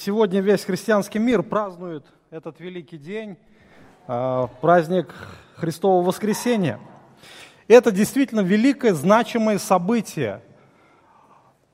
[0.00, 3.36] сегодня весь христианский мир празднует этот великий день,
[4.06, 5.14] а, праздник
[5.56, 6.80] Христового воскресения.
[7.68, 10.42] Это действительно великое, значимое событие.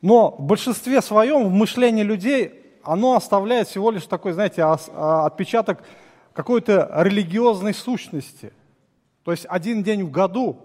[0.03, 5.85] Но в большинстве своем, в мышлении людей, оно оставляет всего лишь такой, знаете, а, отпечаток
[6.33, 8.53] какой-то религиозной сущности.
[9.25, 10.61] То есть один день в году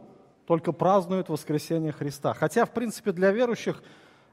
[0.48, 2.34] только празднуют воскресение Христа.
[2.34, 3.84] Хотя, в принципе, для верующих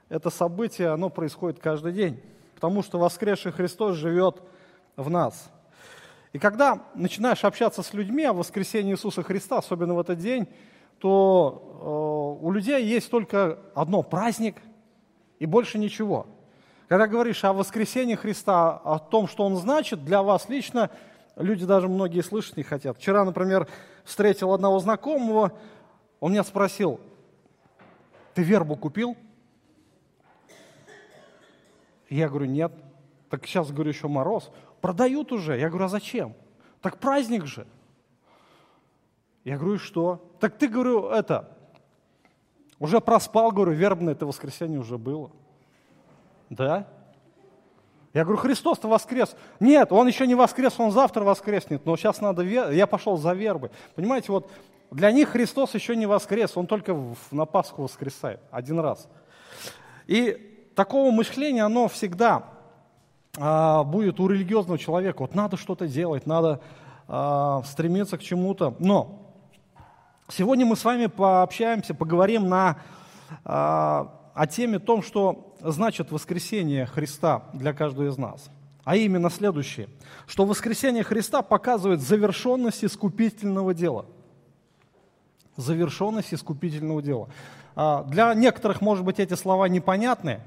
[0.08, 2.22] это событие, оно происходит каждый день
[2.58, 4.42] потому что воскресший Христос живет
[4.96, 5.48] в нас.
[6.32, 10.48] И когда начинаешь общаться с людьми о воскресении Иисуса Христа, особенно в этот день,
[10.98, 14.56] то э, у людей есть только одно– праздник
[15.38, 16.26] и больше ничего.
[16.88, 20.90] Когда говоришь о воскресении Христа, о том, что Он значит для вас лично,
[21.36, 22.98] люди даже многие слышать не хотят.
[22.98, 23.68] Вчера, например,
[24.02, 25.52] встретил одного знакомого,
[26.18, 26.98] он меня спросил,
[28.34, 29.16] ты вербу купил?
[32.08, 32.72] Я говорю, нет.
[33.30, 34.50] Так сейчас, говорю, еще мороз.
[34.80, 35.58] Продают уже.
[35.58, 36.34] Я говорю, а зачем?
[36.80, 37.66] Так праздник же.
[39.44, 40.30] Я говорю, и что?
[40.40, 41.56] Так ты, говорю, это,
[42.78, 45.30] уже проспал, говорю, вербное это воскресенье уже было.
[46.50, 46.86] Да?
[48.14, 49.36] Я говорю, Христос-то воскрес.
[49.60, 52.70] Нет, он еще не воскрес, он завтра воскреснет, но сейчас надо, вер...
[52.70, 53.70] я пошел за вербой.
[53.94, 54.50] Понимаете, вот
[54.90, 56.96] для них Христос еще не воскрес, он только
[57.30, 59.08] на Пасху воскресает, один раз.
[60.06, 60.47] И
[60.78, 62.44] такого мышления, оно всегда
[63.36, 65.22] а, будет у религиозного человека.
[65.22, 66.60] Вот надо что-то делать, надо
[67.08, 68.76] а, стремиться к чему-то.
[68.78, 69.34] Но
[70.28, 72.76] сегодня мы с вами пообщаемся, поговорим на,
[73.44, 78.48] а, о теме том, что значит воскресение Христа для каждого из нас.
[78.84, 79.88] А именно следующее,
[80.28, 84.06] что воскресение Христа показывает завершенность искупительного дела.
[85.56, 87.28] Завершенность искупительного дела.
[87.74, 90.40] А, для некоторых, может быть, эти слова непонятны,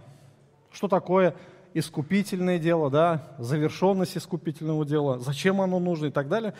[0.72, 1.36] что такое
[1.74, 6.54] искупительное дело, да, завершенность искупительного дела, зачем оно нужно и так далее.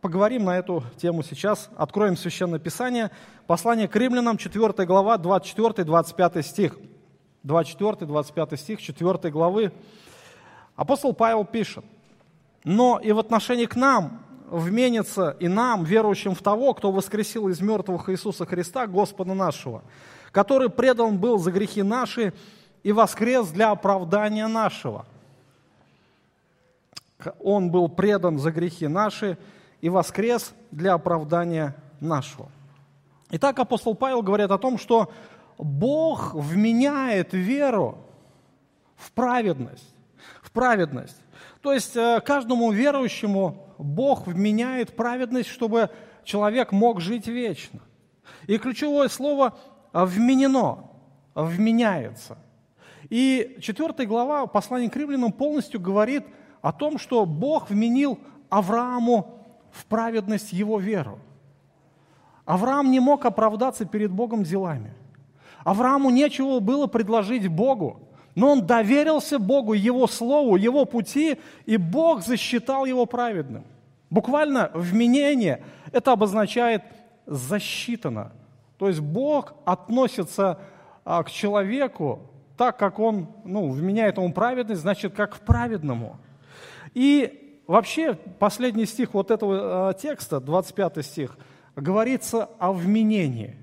[0.00, 1.68] Поговорим на эту тему сейчас.
[1.76, 3.10] Откроем Священное Писание.
[3.48, 6.78] Послание к римлянам, 4 глава, 24-25 стих.
[7.44, 9.72] 24-25 стих 4 главы.
[10.76, 11.84] Апостол Павел пишет,
[12.62, 17.60] «Но и в отношении к нам вменится и нам, верующим в того, кто воскресил из
[17.60, 19.82] мертвых Иисуса Христа, Господа нашего,
[20.30, 22.32] который предан был за грехи наши
[22.82, 25.06] и воскрес для оправдания нашего.
[27.40, 29.38] Он был предан за грехи наши
[29.80, 32.48] и воскрес для оправдания нашего.
[33.30, 35.12] Итак, апостол Павел говорит о том, что
[35.58, 37.98] Бог вменяет веру
[38.96, 39.94] в праведность.
[40.42, 41.20] В праведность.
[41.60, 45.90] То есть э, каждому верующему Бог вменяет праведность, чтобы
[46.24, 47.80] человек мог жить вечно.
[48.46, 49.58] И ключевое слово
[49.92, 50.90] «вменено»,
[51.34, 52.38] «вменяется».
[53.10, 56.24] И четвертая глава послания к римлянам полностью говорит
[56.60, 58.18] о том, что Бог вменил
[58.50, 59.34] Аврааму
[59.70, 61.18] в праведность его веру.
[62.44, 64.92] Авраам не мог оправдаться перед Богом делами.
[65.64, 68.00] Аврааму нечего было предложить Богу,
[68.34, 73.64] но он доверился Богу, Его Слову, Его пути, и Бог засчитал его праведным.
[74.10, 76.82] Буквально вменение это обозначает
[77.26, 78.32] засчитано.
[78.78, 80.58] То есть Бог относится
[81.04, 82.20] а, к человеку
[82.58, 86.18] так как он ну, вменяет ему праведность, значит, как к праведному.
[86.92, 91.38] И вообще последний стих вот этого э, текста, 25 стих,
[91.76, 93.56] говорится о вменении,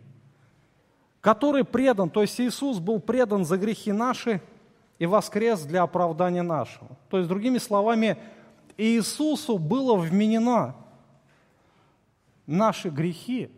[1.20, 4.42] который предан, то есть Иисус был предан за грехи наши
[4.98, 6.88] и воскрес для оправдания нашего.
[7.10, 8.18] То есть, другими словами,
[8.78, 10.74] Иисусу было вменено
[12.48, 13.52] наши грехи,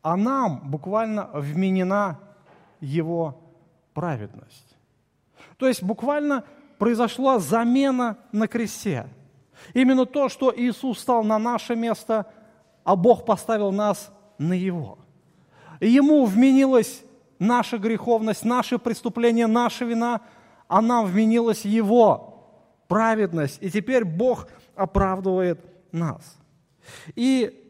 [0.00, 2.20] а нам буквально вменена
[2.80, 3.40] его
[3.94, 4.76] праведность.
[5.56, 6.44] То есть буквально
[6.78, 9.08] произошла замена на кресте.
[9.74, 12.26] Именно то, что Иисус стал на наше место,
[12.84, 14.98] а Бог поставил нас на Его.
[15.80, 17.02] Ему вменилась
[17.38, 20.20] наша греховность, наше преступление, наша вина,
[20.68, 22.28] а нам вменилась Его
[22.86, 23.58] праведность.
[23.60, 25.60] И теперь Бог оправдывает
[25.92, 26.38] нас.
[27.14, 27.64] И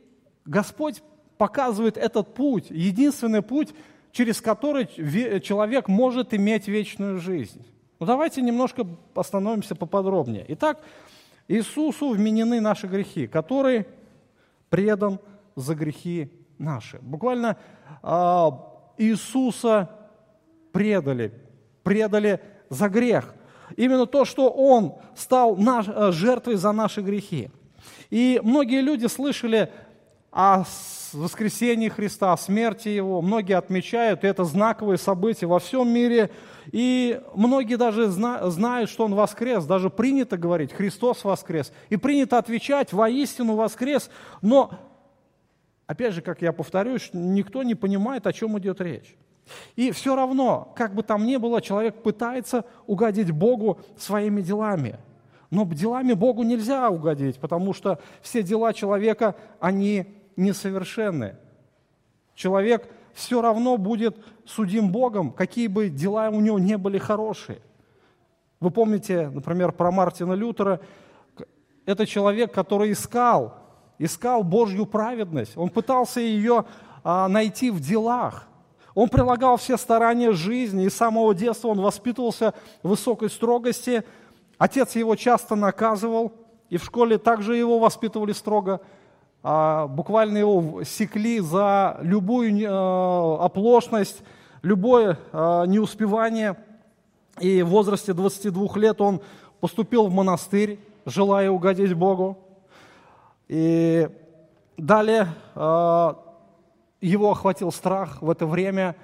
[0.44, 1.02] Господь
[1.36, 3.74] показывает этот путь, единственный путь,
[4.12, 4.86] через который
[5.40, 7.64] человек может иметь вечную жизнь.
[8.00, 10.44] Ну давайте немножко остановимся поподробнее.
[10.48, 10.80] Итак,
[11.48, 13.86] Иисусу вменены наши грехи, который
[14.70, 15.18] предан
[15.56, 16.98] за грехи наши.
[16.98, 17.56] Буквально
[18.02, 18.50] э,
[18.98, 19.90] Иисуса
[20.72, 21.32] предали,
[21.82, 23.34] предали за грех.
[23.76, 27.50] Именно то, что Он стал наш, э, жертвой за наши грехи.
[28.10, 29.72] И многие люди слышали
[30.30, 30.64] о
[31.12, 33.22] воскресении Христа, о смерти Его.
[33.22, 36.30] Многие отмечают, и это знаковые события во всем мире.
[36.70, 39.64] И многие даже зна- знают, что Он воскрес.
[39.64, 41.72] Даже принято говорить, Христос воскрес.
[41.88, 44.10] И принято отвечать, воистину воскрес.
[44.42, 44.72] Но,
[45.86, 49.16] опять же, как я повторюсь, никто не понимает, о чем идет речь.
[49.76, 54.98] И все равно, как бы там ни было, человек пытается угодить Богу своими делами.
[55.50, 61.36] Но делами Богу нельзя угодить, потому что все дела человека, они несовершенны.
[62.34, 67.60] Человек все равно будет судим Богом, какие бы дела у него не были хорошие.
[68.60, 70.80] Вы помните, например, про Мартина Лютера.
[71.84, 73.54] Это человек, который искал,
[73.98, 75.56] искал Божью праведность.
[75.56, 76.64] Он пытался ее
[77.02, 78.46] а, найти в делах.
[78.94, 82.52] Он прилагал все старания жизни, и с самого детства он воспитывался
[82.82, 84.04] в высокой строгости.
[84.58, 86.32] Отец его часто наказывал,
[86.68, 88.80] и в школе также его воспитывали строго.
[89.50, 94.22] А, буквально его секли за любую а, оплошность,
[94.60, 96.54] любое а, неуспевание.
[97.40, 99.22] И в возрасте 22 лет он
[99.60, 102.36] поступил в монастырь, желая угодить Богу.
[103.48, 104.10] И
[104.76, 105.28] далее
[107.00, 108.20] его охватил страх.
[108.20, 108.96] В это время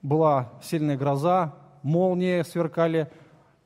[0.00, 1.52] была сильная гроза,
[1.82, 3.10] молнии сверкали,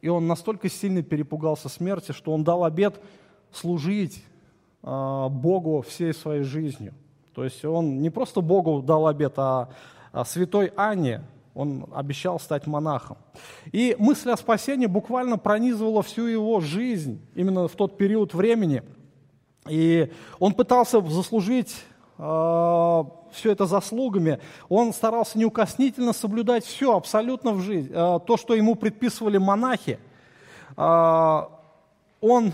[0.00, 3.00] и он настолько сильно перепугался смерти, что он дал обет
[3.52, 4.24] служить
[4.82, 6.94] Богу всей своей жизнью.
[7.34, 9.68] То есть он не просто Богу дал обет, а,
[10.12, 11.22] а святой Анне
[11.54, 13.16] он обещал стать монахом.
[13.72, 18.82] И мысль о спасении буквально пронизывала всю его жизнь именно в тот период времени.
[19.68, 21.74] И он пытался заслужить
[22.24, 24.38] Э, все это заслугами,
[24.68, 29.98] он старался неукоснительно соблюдать все абсолютно в жизни, э, то, что ему предписывали монахи.
[30.76, 31.42] Э,
[32.20, 32.52] он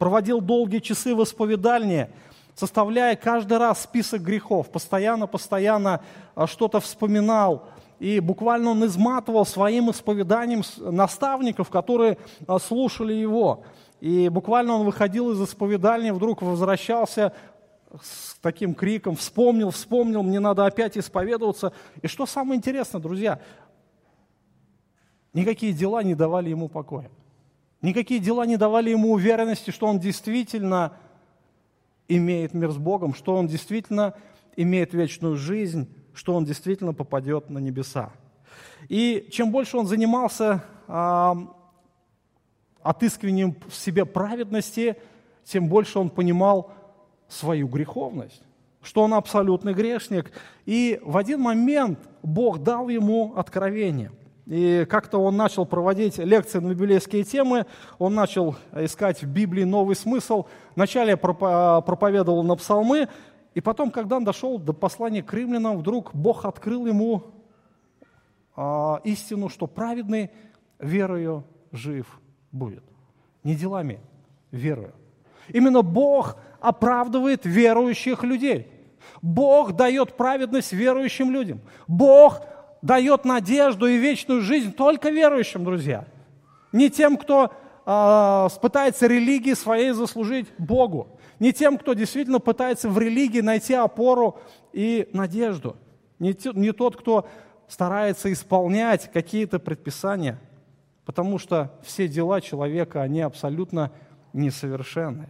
[0.00, 2.08] проводил долгие часы в исповедальне,
[2.54, 6.00] составляя каждый раз список грехов, постоянно-постоянно
[6.46, 7.68] что-то вспоминал,
[7.98, 12.16] и буквально он изматывал своим исповеданием наставников, которые
[12.62, 13.62] слушали его.
[14.00, 17.34] И буквально он выходил из исповедальни, вдруг возвращался
[18.02, 21.74] с таким криком, вспомнил, вспомнил, мне надо опять исповедоваться.
[22.00, 23.38] И что самое интересное, друзья,
[25.34, 27.10] никакие дела не давали ему покоя.
[27.82, 30.92] Никакие дела не давали ему уверенности, что он действительно
[32.08, 34.14] имеет мир с Богом, что он действительно
[34.56, 38.10] имеет вечную жизнь, что он действительно попадет на небеса.
[38.88, 41.34] И чем больше он занимался э,
[42.82, 44.96] отыскиванием в себе праведности,
[45.44, 46.72] тем больше он понимал,
[47.30, 48.42] свою греховность,
[48.82, 50.32] что он абсолютный грешник.
[50.66, 54.10] И в один момент Бог дал ему откровение.
[54.46, 57.66] И как-то он начал проводить лекции на библейские темы,
[57.98, 60.46] он начал искать в Библии новый смысл.
[60.74, 63.08] Вначале проповедовал на псалмы,
[63.54, 67.24] и потом, когда он дошел до послания к римлянам, вдруг Бог открыл ему
[68.56, 70.30] а, истину, что праведный
[70.78, 72.20] верою жив
[72.52, 72.84] будет.
[73.42, 74.00] Не делами,
[74.50, 74.92] верою.
[75.48, 78.68] Именно Бог оправдывает верующих людей.
[79.22, 81.60] Бог дает праведность верующим людям.
[81.88, 82.42] Бог
[82.82, 86.06] дает надежду и вечную жизнь только верующим, друзья.
[86.72, 87.52] Не тем, кто
[87.84, 91.08] э, пытается религии своей заслужить Богу.
[91.38, 94.38] Не тем, кто действительно пытается в религии найти опору
[94.72, 95.76] и надежду.
[96.18, 97.26] Не, те, не тот, кто
[97.66, 100.38] старается исполнять какие-то предписания,
[101.04, 103.90] потому что все дела человека, они абсолютно
[104.32, 105.28] несовершенны.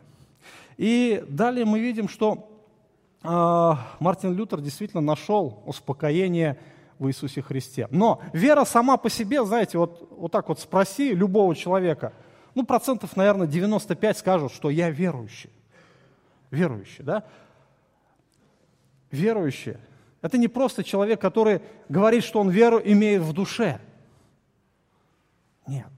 [0.77, 2.51] И далее мы видим, что
[3.23, 6.59] э, Мартин Лютер действительно нашел успокоение
[7.01, 7.89] в Иисусе Христе.
[7.91, 12.13] Но вера сама по себе, знаете, вот, вот так вот спроси любого человека,
[12.55, 15.51] ну, процентов, наверное, 95 скажут, что я верующий.
[16.51, 17.25] Верующий, да?
[19.11, 19.79] Верующий.
[20.21, 23.81] Это не просто человек, который говорит, что он веру имеет в душе.
[25.67, 25.89] Нет.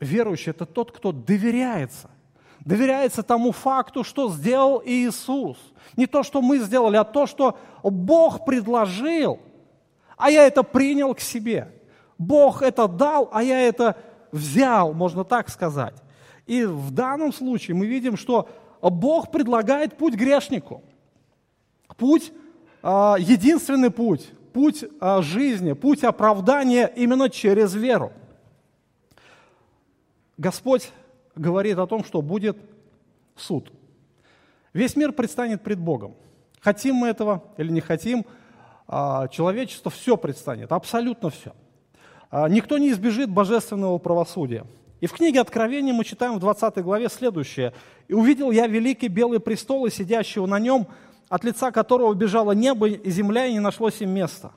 [0.00, 2.10] Верующий– это тот, кто доверяется
[2.64, 5.56] доверяется тому факту, что сделал Иисус.
[5.96, 9.40] Не то, что мы сделали, а то, что Бог предложил,
[10.18, 11.72] а я это принял к себе.
[12.18, 13.96] Бог это дал, а я это
[14.32, 15.94] взял, можно так сказать.
[16.46, 18.48] И в данном случае мы видим, что
[18.82, 20.82] Бог предлагает путь грешнику.
[21.96, 22.32] Путь,
[22.82, 28.12] а, единственный путь, путь а, жизни, путь оправдания именно через веру.
[30.36, 30.90] Господь
[31.34, 32.56] говорит о том, что будет
[33.36, 33.72] суд.
[34.72, 36.14] Весь мир предстанет пред Богом.
[36.60, 38.24] Хотим мы этого или не хотим,
[39.30, 41.52] человечество все предстанет, абсолютно все.
[42.30, 44.64] А, никто не избежит божественного правосудия.
[45.00, 47.72] И в книге Откровения мы читаем в 20 главе следующее.
[48.08, 50.88] «И увидел я великий белый престол и сидящего на нем,
[51.28, 54.52] от лица которого бежало небо и земля, и не нашлось им места.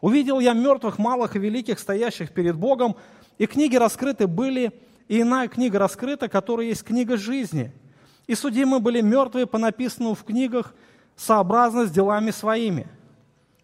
[0.00, 2.96] Увидел я мертвых, малых и великих, стоящих перед Богом,
[3.38, 4.72] и книги раскрыты были,
[5.06, 7.72] и иная книга раскрыта, которая есть книга жизни.
[8.26, 10.74] И судимы были мертвые по написанному в книгах,
[11.16, 12.86] сообразно с делами своими.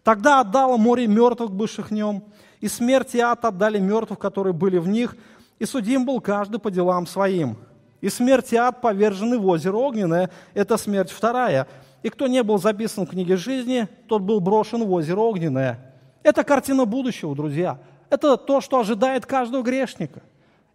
[0.05, 2.25] Тогда отдало море мертвых, бывших в нем,
[2.61, 5.17] и смерть и ад отдали мертвых, которые были в них,
[5.57, 7.57] и судим был каждый по делам своим.
[8.01, 11.67] И смерть и ад повержены в озеро огненное, это смерть вторая.
[12.03, 15.79] И кто не был записан в книге жизни, тот был брошен в озеро огненное.
[16.21, 17.79] Это картина будущего, друзья.
[18.11, 20.21] Это то, что ожидает каждого грешника.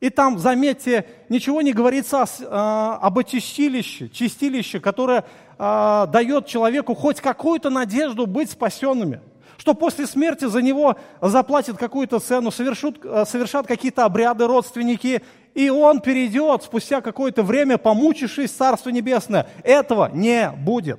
[0.00, 5.24] И там, заметьте, ничего не говорится э, об очистилище, чистилище, которое
[5.58, 9.20] э, дает человеку хоть какую-то надежду быть спасенными.
[9.58, 15.68] Что после смерти за него заплатят какую-то цену, совершут, э, совершат какие-то обряды родственники, и
[15.68, 19.48] он перейдет спустя какое-то время, помучившись Царство Небесное.
[19.62, 20.98] Этого не будет.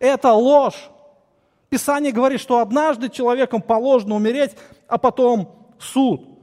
[0.00, 0.90] Это ложь.
[1.68, 4.56] Писание говорит, что однажды человеком положено умереть,
[4.88, 6.33] а потом суд.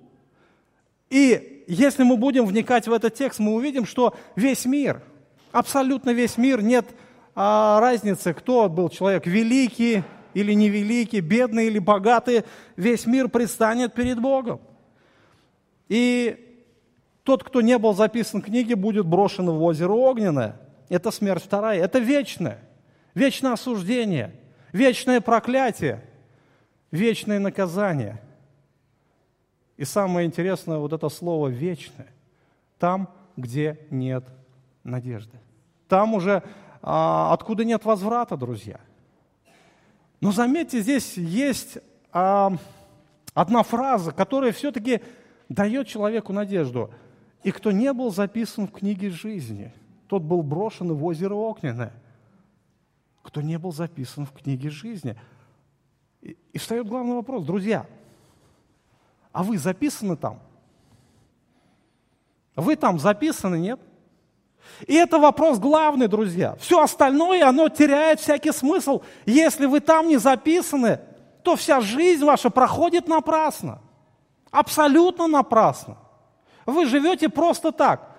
[1.12, 5.04] И если мы будем вникать в этот текст, мы увидим, что весь мир,
[5.52, 6.86] абсолютно весь мир, нет
[7.36, 10.02] а, разницы, кто был человек, великий
[10.34, 12.44] или невеликий, бедный или богатый,
[12.76, 14.60] весь мир предстанет перед Богом.
[15.88, 16.58] И
[17.24, 20.60] тот, кто не был записан в книге, будет брошен в озеро огненное.
[20.90, 22.58] Это смерть вторая, это вечное,
[23.14, 24.36] вечное осуждение–
[24.72, 26.04] вечное проклятие,
[26.92, 28.22] вечное наказание.
[29.82, 32.14] И самое интересное, вот это слово «вечное»,
[32.78, 34.24] там, где нет
[34.84, 35.40] надежды.
[35.88, 36.44] Там уже,
[36.84, 38.80] а, откуда нет возврата, друзья.
[40.20, 41.80] Но заметьте, здесь есть
[42.12, 42.52] а,
[43.34, 45.02] одна фраза, которая все-таки
[45.50, 46.92] дает человеку надежду.
[47.42, 49.74] «И кто не был записан в книге жизни,
[50.06, 51.92] тот был брошен в озеро Огненное»
[53.24, 55.16] кто не был записан в книге жизни.
[56.22, 57.86] И, и встает главный вопрос, друзья,
[59.32, 60.40] а вы записаны там?
[62.56, 63.80] Вы там записаны, нет?
[64.88, 66.56] И это вопрос главный, друзья.
[66.60, 69.02] Все остальное, оно теряет всякий смысл.
[69.26, 71.00] Если вы там не записаны,
[71.44, 73.82] то вся жизнь ваша проходит напрасно.
[74.52, 75.98] Абсолютно напрасно.
[76.66, 78.12] Вы живете просто так.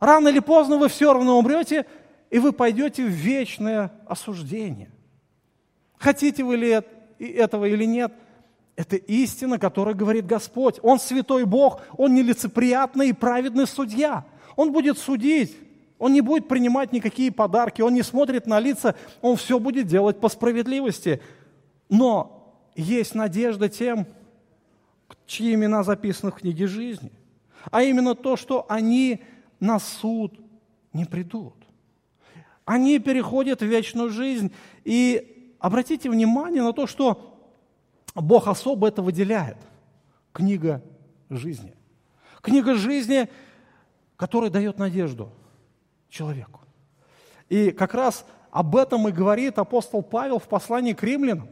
[0.00, 1.86] Рано или поздно вы все равно умрете,
[2.30, 4.90] и вы пойдете в вечное осуждение.
[5.98, 6.82] Хотите вы ли
[7.18, 8.12] этого или нет,
[8.76, 10.78] это истина, которую говорит Господь.
[10.82, 14.24] Он святой Бог, Он нелицеприятный и праведный судья.
[14.56, 15.56] Он будет судить,
[15.98, 20.20] Он не будет принимать никакие подарки, Он не смотрит на лица, Он все будет делать
[20.20, 21.20] по справедливости.
[21.90, 24.06] Но есть надежда тем,
[25.26, 27.12] чьи имена записаны в книге жизни.
[27.70, 29.22] А именно то, что они
[29.60, 30.34] на суд
[30.92, 31.54] не придут.
[32.64, 34.52] Они переходят в вечную жизнь.
[34.84, 37.31] И обратите внимание на то, что
[38.14, 39.56] Бог особо это выделяет.
[40.32, 40.82] Книга
[41.30, 41.74] жизни.
[42.40, 43.28] Книга жизни,
[44.16, 45.30] которая дает надежду
[46.08, 46.60] человеку.
[47.48, 51.48] И как раз об этом и говорит апостол Павел в послании к римлянам.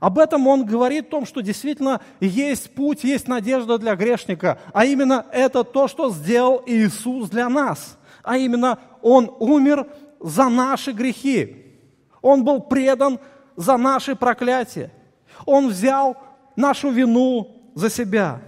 [0.00, 4.84] Об этом он говорит о том, что действительно есть путь, есть надежда для грешника, а
[4.84, 7.98] именно это то, что сделал Иисус для нас.
[8.22, 9.86] А именно Он умер
[10.20, 11.78] за наши грехи.
[12.20, 13.18] Он был предан
[13.56, 14.92] за наши проклятия.
[15.46, 16.16] Он взял
[16.56, 18.40] нашу вину за себя.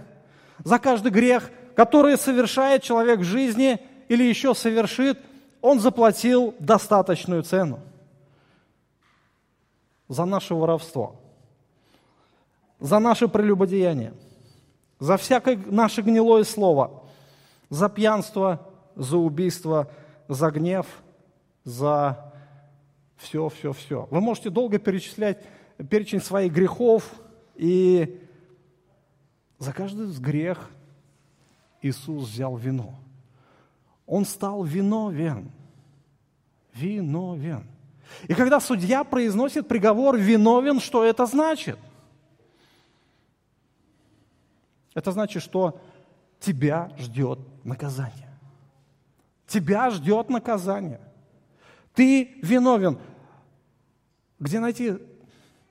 [0.63, 3.79] За каждый грех, который совершает человек в жизни
[4.09, 5.17] или еще совершит,
[5.61, 7.79] он заплатил достаточную цену.
[10.07, 11.15] За наше воровство,
[12.79, 14.13] за наше прелюбодеяние,
[14.99, 17.03] за всякое наше гнилое слово,
[17.69, 19.89] за пьянство, за убийство,
[20.27, 20.85] за гнев–
[21.63, 22.33] за
[23.17, 24.07] все, все, все.
[24.09, 25.43] Вы можете долго перечислять
[25.89, 27.11] перечень своих грехов,
[27.55, 28.19] и
[29.57, 30.69] за каждый грех
[31.81, 32.95] Иисус взял вино.
[34.05, 35.51] Он стал виновен.
[36.73, 37.67] Виновен.
[38.27, 41.77] И когда судья произносит приговор виновен, что это значит?
[44.93, 45.79] Это значит, что
[46.39, 48.29] тебя ждет наказание.
[49.47, 50.99] Тебя ждет наказание.
[51.93, 52.97] Ты виновен.
[54.39, 54.97] Где найти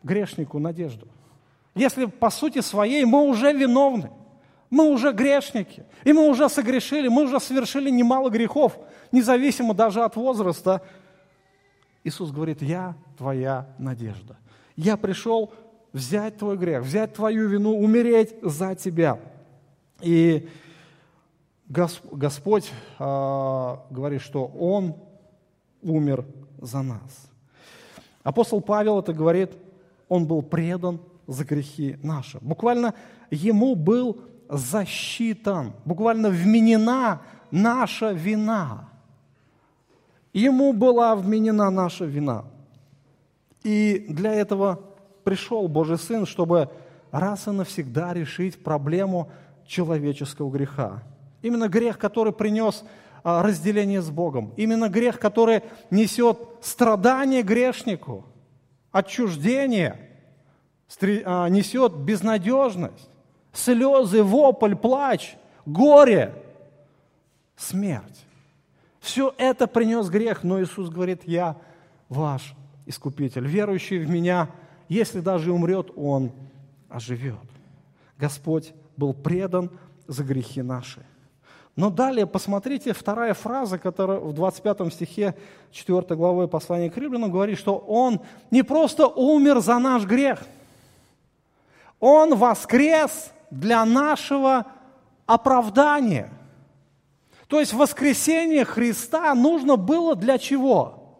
[0.02, 1.08] грешнику надежду?
[1.74, 4.10] Если по сути своей мы уже виновны,
[4.70, 8.78] мы уже грешники, и мы уже согрешили, мы уже совершили немало грехов,
[9.12, 10.82] независимо даже от возраста.
[12.04, 14.36] Иисус говорит, я твоя надежда.
[14.76, 15.52] Я пришел
[15.92, 19.18] взять твой грех, взять твою вину, умереть за тебя.
[20.00, 20.48] И
[21.68, 24.94] Господь э, говорит, что Он
[25.82, 26.24] умер
[26.58, 27.30] за нас.
[28.22, 29.50] Апостол Павел это говорит,
[30.10, 32.38] он был предан за грехи наши.
[32.42, 32.94] Буквально
[33.30, 38.90] ему был засчитан, буквально вменена наша вина.
[40.32, 42.44] Ему была вменена наша вина.
[43.62, 44.80] И для этого
[45.22, 46.70] пришел Божий Сын, чтобы
[47.12, 49.30] раз и навсегда решить проблему
[49.66, 51.04] человеческого греха.
[51.42, 52.84] Именно грех, который принес
[53.22, 54.52] а, разделение с Богом.
[54.56, 58.24] Именно грех, который несет страдание грешнику,
[58.92, 60.08] отчуждение,
[61.24, 63.08] а, несет безнадежность,
[63.52, 66.34] слезы, вопль, плач, горе,
[67.56, 68.24] смерть.
[69.00, 71.56] Все это принес грех, но Иисус говорит, я
[72.08, 72.54] ваш
[72.86, 73.46] искупитель.
[73.46, 74.50] Верующий в меня,
[74.88, 76.32] если даже умрет, он
[76.88, 77.38] оживет.
[78.18, 79.70] Господь был предан
[80.06, 81.04] за грехи наши.
[81.80, 85.34] Но далее посмотрите, вторая фраза, которая в 25 стихе
[85.72, 88.20] 4 главы послания к римлянам говорит, что Он
[88.50, 90.40] не просто умер за наш грех,
[91.98, 94.66] Он воскрес для нашего
[95.24, 96.28] оправдания.
[97.46, 101.16] То есть воскресение Христа нужно было для чего?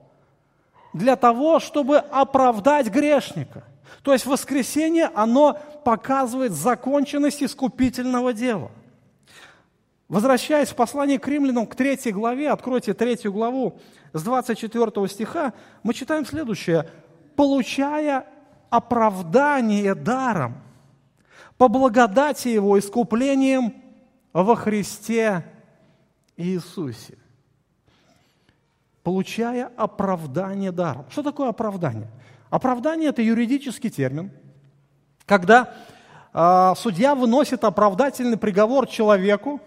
[0.92, 3.64] Для того, чтобы оправдать грешника.
[4.02, 8.70] То есть воскресение, оно показывает законченность искупительного дела.
[10.10, 13.78] Возвращаясь в послание к римлянам, к третьей главе, откройте третью главу
[14.12, 15.52] с 24 стиха,
[15.84, 16.90] мы читаем следующее.
[17.36, 18.26] «Получая
[18.70, 20.60] оправдание даром,
[21.56, 23.72] по благодати Его искуплением
[24.32, 25.46] во Христе
[26.36, 27.16] Иисусе».
[29.04, 31.06] Получая оправдание даром.
[31.08, 32.08] Что такое оправдание?
[32.50, 34.32] Оправдание– это юридический термин,
[35.24, 35.72] когда
[36.34, 39.60] э, судья выносит оправдательный приговор человеку,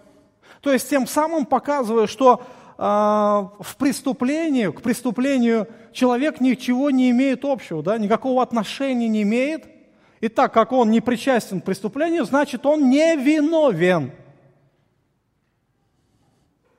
[0.64, 2.42] то есть тем самым показывая, что
[2.78, 9.66] э, в преступлении, к преступлению человек ничего не имеет общего, да, никакого отношения не имеет.
[10.22, 14.12] И так как он не причастен к преступлению, значит он не виновен.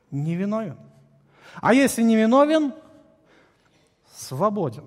[0.09, 0.79] Не виновен.
[1.61, 2.73] А если не виновен,
[4.15, 4.85] свободен.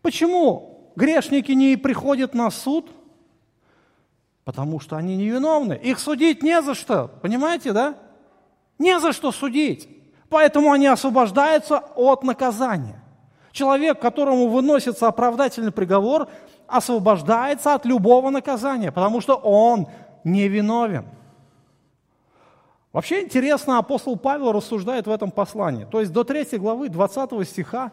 [0.00, 2.90] Почему грешники не приходят на суд–
[4.50, 5.74] Потому что они невиновны.
[5.74, 7.08] Их судить не за что.
[7.22, 7.94] Понимаете, да?
[8.80, 9.88] Не за что судить.
[10.28, 13.00] Поэтому они освобождаются от наказания.
[13.52, 16.26] Человек, которому выносится оправдательный приговор,
[16.66, 19.86] освобождается от любого наказания, потому что он
[20.24, 21.04] невиновен.
[22.92, 25.84] Вообще интересно, апостол Павел рассуждает в этом послании.
[25.84, 27.92] То есть до 3 главы 20 стиха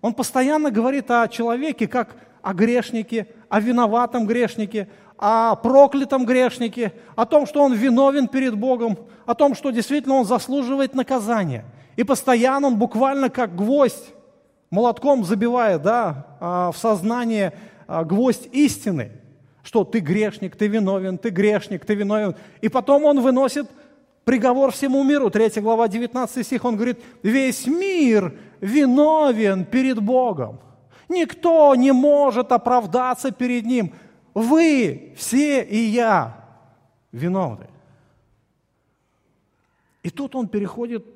[0.00, 7.26] он постоянно говорит о человеке как о грешнике, о виноватом грешнике, о проклятом грешнике, о
[7.26, 11.64] том, что он виновен перед Богом, о том, что действительно он заслуживает наказания.
[11.96, 14.12] И постоянно он буквально как гвоздь
[14.70, 17.52] молотком забивает да, а, в сознание
[17.86, 19.12] а, гвоздь истины,
[19.62, 22.34] что ты грешник, ты виновен, ты грешник, ты виновен.
[22.60, 23.70] И потом он выносит
[24.24, 25.30] приговор всему миру.
[25.30, 30.60] 3 глава 19 стих, он говорит, весь мир виновен перед Богом.
[31.08, 33.92] Никто не может оправдаться перед Ним.
[34.34, 36.44] Вы все и я
[37.12, 37.68] виновны.
[40.02, 41.06] И тут он переходит,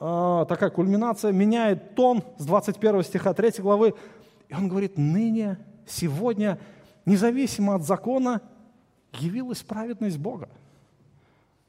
[0.00, 3.94] э, такая кульминация, меняет тон с 21 стиха 3 главы,
[4.48, 6.58] и он говорит, ныне, сегодня,
[7.04, 8.40] независимо от закона,
[9.12, 10.48] явилась праведность Бога.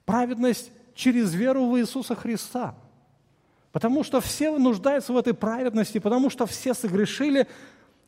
[0.06, 2.76] Праведность через веру в Иисуса Христа.
[3.72, 7.48] Потому что все нуждаются в этой праведности, потому что все согрешили,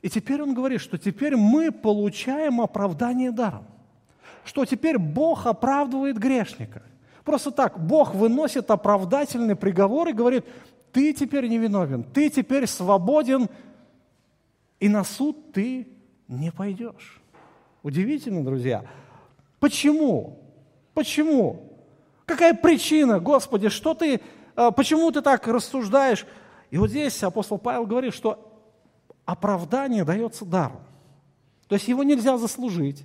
[0.05, 3.65] и теперь он говорит, что теперь мы получаем оправдание даром.
[4.43, 6.83] Что теперь Бог оправдывает грешника.
[7.23, 10.45] Просто так, Бог выносит оправдательный приговор и говорит,
[10.91, 13.49] ты теперь невиновен, ты теперь свободен,
[14.79, 15.87] и на суд ты
[16.27, 17.19] не пойдешь.
[17.81, 18.85] Удивительно, друзья.
[19.59, 20.37] Почему?
[20.93, 21.79] Почему?
[22.27, 24.21] Какая причина, Господи, что ты,
[24.55, 26.27] э, почему ты так рассуждаешь?
[26.69, 28.54] И вот здесь апостол Павел говорит, что
[29.25, 30.81] оправдание дается даром.
[31.67, 33.03] То есть его нельзя заслужить,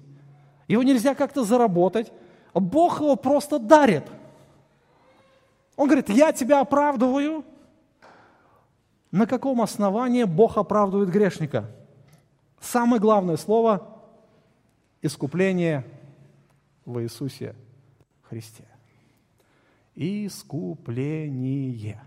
[0.69, 2.13] его нельзя как-то заработать.
[2.53, 4.05] Бог его просто дарит.
[5.77, 7.45] Он говорит, я тебя оправдываю.
[9.11, 11.71] На каком основании Бог оправдывает грешника?
[12.61, 14.03] Самое главное слово–
[15.03, 15.85] искупление
[16.85, 17.57] в Иисусе
[18.29, 18.65] Христе.
[19.95, 22.01] Искупление.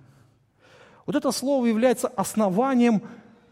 [1.05, 3.01] Вот это слово является основанием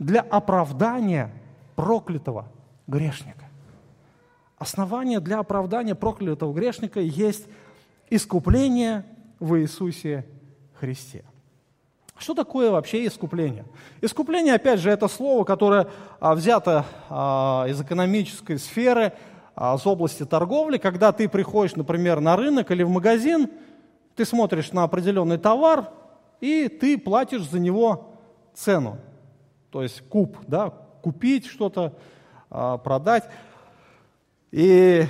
[0.02, 1.32] для оправдания
[1.76, 2.48] проклятого
[2.88, 3.46] грешника.
[4.58, 7.46] Основание для оправдания проклятого грешника есть
[8.10, 9.06] искупление
[9.40, 10.26] в Иисусе
[10.80, 11.24] Христе.
[12.18, 13.64] Что такое вообще искупление?
[14.02, 15.88] Искупление, опять же, это слово, которое
[16.20, 19.14] а, взято а, из экономической сферы,
[19.56, 20.80] а, с области торговли.
[20.80, 23.52] Когда ты приходишь, например, на рынок или в магазин,
[24.16, 25.92] ты смотришь на определенный товар,
[26.40, 28.16] и ты платишь за него
[28.56, 28.98] цену.
[29.72, 30.70] То есть куп, да,
[31.02, 31.94] купить что-то,
[32.50, 33.30] продать.
[34.52, 35.08] И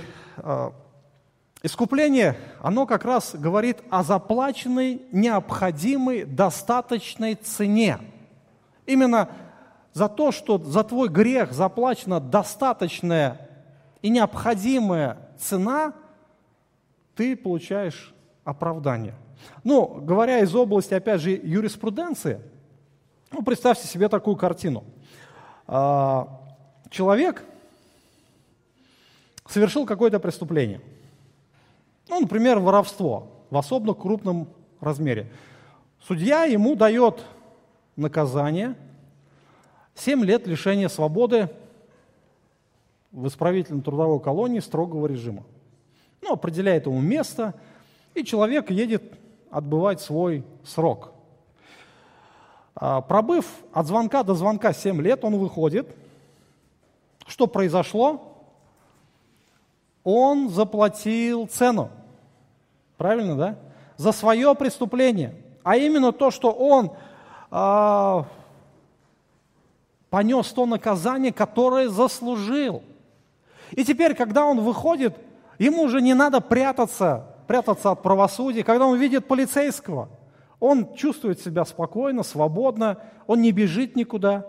[1.64, 8.00] Искупление, оно как раз говорит о заплаченной, необходимой, достаточной цене.
[8.88, 9.30] Именно
[9.94, 13.48] за то, что за твой грех заплачена достаточная
[14.02, 15.94] и необходимая цена,
[17.16, 18.12] ты получаешь
[18.44, 19.14] оправдание.
[19.64, 22.42] Ну, говоря из области, опять же, юриспруденции,
[23.32, 24.84] ну, представьте себе такую картину.
[25.68, 26.42] А,
[26.90, 27.44] человек
[29.48, 30.82] совершил какое-то преступление–
[32.12, 34.50] ну, например, воровство в особо крупном
[34.82, 35.32] размере.
[36.06, 37.24] Судья ему дает
[37.96, 38.76] наказание
[39.96, 41.50] 7 лет лишения свободы
[43.14, 45.46] в исправительной трудовой колонии строгого режима.
[46.22, 47.54] Ну, определяет ему место,
[48.14, 49.04] и человек едет
[49.50, 51.11] отбывать свой срок.
[52.76, 55.96] А, пробыв от звонка до звонка 7 лет, он выходит.
[57.28, 58.34] Что произошло?
[60.04, 61.90] Он заплатил цену.
[62.98, 63.56] Правильно, да?
[63.98, 65.36] За свое преступление.
[65.64, 66.92] А именно то, что он
[67.52, 68.24] э,
[70.10, 72.84] понес то наказание, которое заслужил.
[73.72, 75.16] И теперь, когда он выходит,
[75.60, 78.64] ему уже не надо прятаться, прятаться от правосудия.
[78.64, 80.10] Когда он видит полицейского,
[80.62, 84.46] он чувствует себя спокойно, свободно, он не бежит никуда.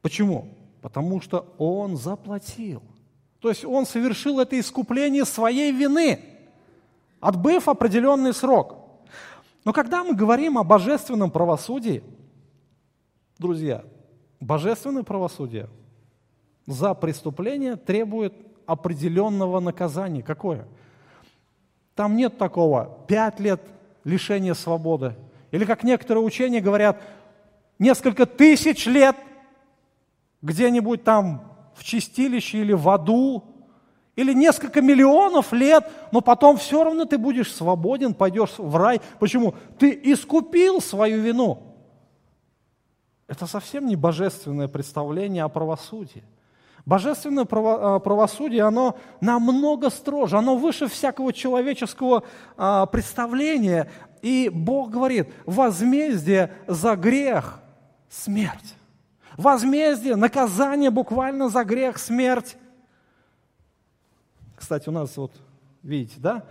[0.00, 0.48] Почему?
[0.80, 2.82] Потому что он заплатил.
[3.40, 6.20] То есть он совершил это искупление своей вины
[7.20, 8.76] отбыв определенный срок.
[9.64, 12.04] Но когда мы говорим о божественном правосудии,
[13.38, 13.84] друзья,
[14.38, 15.68] божественное правосудие
[16.64, 18.34] за преступление требует
[18.66, 20.22] определенного наказания.
[20.22, 20.68] Какое?
[21.96, 23.60] Там нет такого пять лет
[24.08, 25.14] лишения свободы.
[25.50, 27.00] Или, как некоторые учения говорят,
[27.78, 29.16] несколько тысяч лет
[30.42, 33.44] где-нибудь там в чистилище или в аду,
[34.16, 39.00] или несколько миллионов лет, но потом все равно ты будешь свободен, пойдешь в рай.
[39.20, 39.54] Почему?
[39.78, 41.62] Ты искупил свою вину.
[43.28, 46.24] Это совсем не божественное представление о правосудии.
[46.88, 52.22] Божественное право, правосудие, оно намного строже, оно выше всякого человеческого
[52.56, 53.90] а, представления.
[54.22, 57.60] И Бог говорит, возмездие за грех–
[58.08, 58.74] смерть.
[59.36, 62.56] Возмездие, наказание буквально за грех– смерть.
[64.56, 65.32] Кстати, у нас вот,
[65.82, 66.42] видите, да?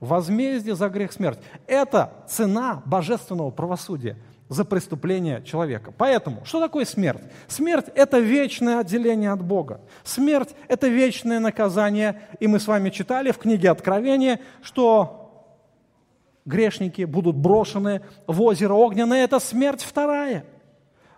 [0.00, 1.38] Возмездие за грех смерть.
[1.66, 4.16] Это цена божественного правосудия
[4.52, 5.92] за преступление человека.
[5.96, 7.22] Поэтому, что такое смерть?
[7.48, 9.80] Смерть– это вечное отделение от Бога.
[10.04, 12.20] Смерть– это вечное наказание.
[12.38, 15.58] И мы с вами читали в книге Откровения, что
[16.44, 19.24] грешники будут брошены в озеро огненное.
[19.24, 20.44] Это смерть вторая.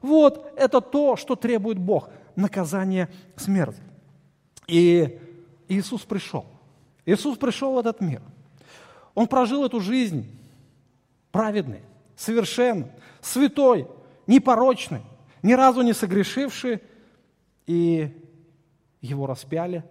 [0.01, 2.11] Вот это то, что требует Бог.
[2.37, 3.77] Наказание смерть.
[4.67, 5.19] И
[5.69, 6.47] Иисус пришел.
[7.05, 8.23] Иисус пришел в этот мир.
[9.15, 10.31] Он прожил эту жизнь
[11.31, 11.81] праведный,
[12.17, 12.87] совершенный,
[13.27, 13.89] святой,
[14.27, 15.03] непорочный,
[15.43, 16.83] ни разу не согрешивший,
[17.67, 18.11] и
[19.01, 19.85] его распяли,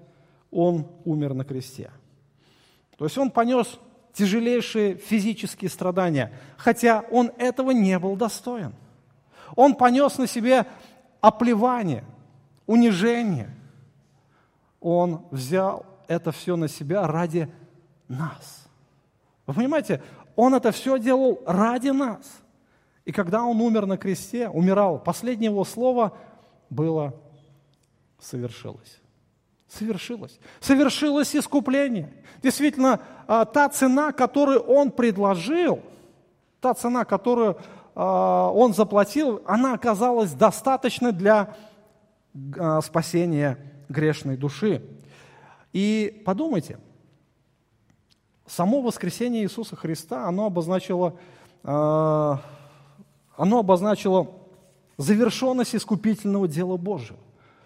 [0.51, 1.91] он умер на кресте.
[2.97, 3.79] То есть он понес
[4.13, 8.73] тяжелейшие физические страдания, хотя он этого не был достоин.
[9.55, 10.65] Он понес на себе
[11.21, 12.03] оплевание,
[12.65, 13.49] унижение–
[14.83, 17.49] он взял это все на себя ради
[18.09, 18.67] нас.
[19.47, 20.03] Вы понимаете,
[20.35, 22.41] Он это все делал ради нас.
[23.05, 26.13] И когда Он умер на кресте, умирал, последнее Его слово
[26.69, 27.13] было
[28.19, 28.99] «совершилось».
[29.67, 30.39] Совершилось.
[30.59, 32.13] Совершилось искупление.
[32.43, 35.81] Действительно, а, та цена, которую Он предложил,
[36.61, 37.57] та цена, которую
[37.95, 41.55] а, Он заплатил, она оказалась достаточной для
[42.59, 43.57] а, спасения
[43.89, 44.83] грешной души.
[45.73, 46.77] И подумайте,
[48.45, 51.17] само воскресение Иисуса Христа, оно обозначило,
[53.35, 54.27] оно обозначило
[54.97, 57.19] завершенность искупительного дела Божьего.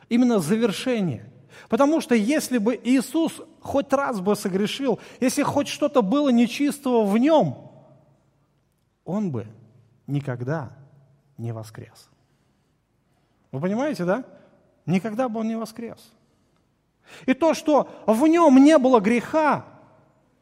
[0.10, 1.30] Именно завершение.
[1.70, 7.18] Потому что если бы Иисус хоть раз бы согрешил, если хоть что-то было нечистого в
[7.18, 7.58] нем,
[9.04, 9.48] он бы
[10.06, 10.72] никогда
[11.38, 12.10] не воскрес.
[13.52, 14.24] Вы понимаете, да?
[14.86, 16.14] Никогда бы он не воскрес.
[17.26, 19.66] И то, что в нем не было греха,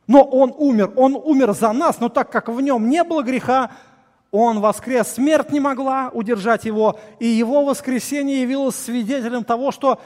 [0.07, 3.71] Но Он умер, Он умер за нас, но так как в Нем не было греха,
[4.37, 10.01] Он воскрес, смерть не могла удержать Его, и Его воскресение явилось свидетелем того, что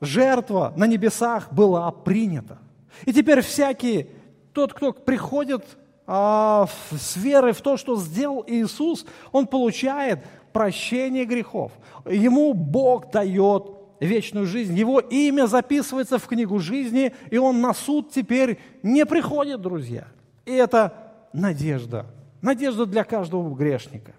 [0.00, 2.56] жертва на небесах была принята.
[3.04, 4.08] И теперь всякий,
[4.54, 5.62] тот, кто приходит
[6.06, 10.20] а, с верой в то, что сделал Иисус, он получает
[10.54, 11.70] прощение грехов.
[12.06, 14.74] Ему Бог дает вечную жизнь.
[14.74, 20.06] Его имя записывается в книгу жизни, и он на суд теперь не приходит, друзья.
[20.46, 20.94] И это
[21.34, 22.06] надежда.
[22.46, 24.12] Надежда для каждого грешника.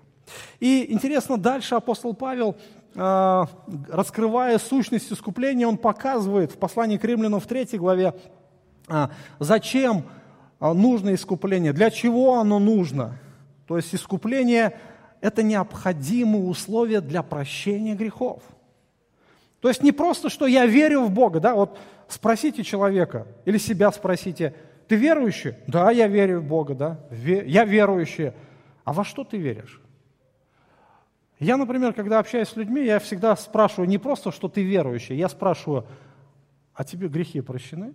[0.59, 2.57] И интересно, дальше апостол Павел,
[2.93, 3.47] а,
[3.87, 8.13] раскрывая сущность искупления, он показывает в послании к римлянам в 3 главе,
[8.89, 10.03] а, зачем
[10.59, 13.17] а, нужно искупление, для чего оно нужно.
[13.65, 14.77] То есть искупление–
[15.21, 18.43] это необходимое условие для прощения грехов.
[19.61, 23.89] То есть не просто, что я верю в Бога, да, вот спросите человека или себя
[23.93, 24.53] спросите,
[24.87, 25.55] ты верующий?
[25.67, 28.33] Да, я верю в Бога, да, я верующий.
[28.83, 29.81] А во что ты веришь?
[31.39, 35.29] Я, например, когда общаюсь с людьми, я всегда спрашиваю не просто, что ты верующий, я
[35.29, 35.85] спрашиваю,
[36.73, 37.93] а тебе грехи прощены?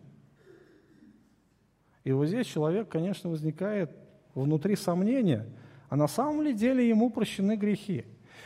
[2.05, 3.91] И вот здесь человек, конечно, возникает
[4.35, 5.47] внутри сомнения,
[5.89, 8.05] а на самом ли деле ему прощены грехи.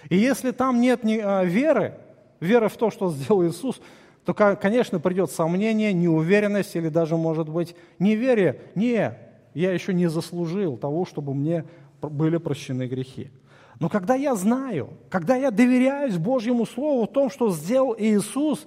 [0.09, 1.98] И если там нет а, веры,
[2.40, 3.80] веры в то, что сделал Иисус,
[4.26, 8.60] то, конечно, придет сомнение, неуверенность или даже, может быть, неверие.
[8.74, 9.14] Не,
[9.54, 11.64] я еще не заслужил того, чтобы мне
[12.02, 13.30] были прощены грехи.
[13.78, 18.66] Но когда я знаю, когда я доверяюсь Божьему Слову в том, что сделал Иисус,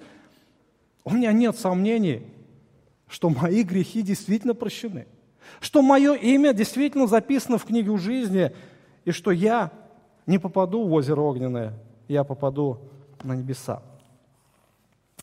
[1.03, 2.23] у меня нет сомнений,
[3.09, 5.07] что мои грехи действительно прощены,
[5.59, 8.53] что мое имя действительно записано в книгу жизни,
[9.03, 9.71] и что я
[10.25, 11.73] не попаду в озеро огненное,
[12.07, 12.79] я попаду
[13.23, 13.83] на небеса.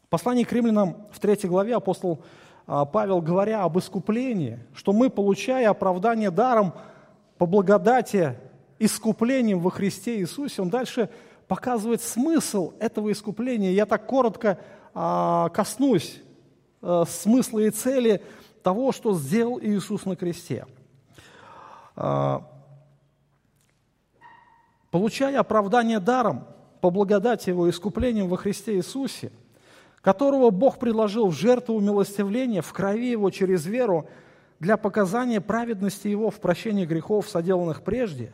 [0.07, 2.23] В послании к римлянам в третьей главе апостол
[2.67, 6.75] а, Павел, говоря об искуплении, что мы, получая оправдание даром
[7.39, 8.39] по благодати,
[8.79, 11.11] искуплением во Христе Иисусе, он дальше
[11.49, 13.73] показывает смысл этого искупления.
[13.73, 14.59] Я так коротко
[14.95, 16.23] а, коснусь
[16.89, 18.23] Э, смысла и цели
[18.63, 20.67] того, что сделал Иисус на кресте.
[21.97, 22.41] Э,
[24.93, 26.47] получая оправдание даром
[26.81, 29.33] по благодати Его искуплением во Христе Иисусе,
[30.07, 34.09] которого Бог предложил в жертву умилостивления в крови Его через веру
[34.61, 38.31] для показания праведности Его в прощении грехов, соделанных прежде,